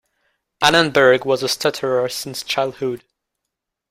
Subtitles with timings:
[0.63, 3.03] Annenberg was a stutterer since childhood.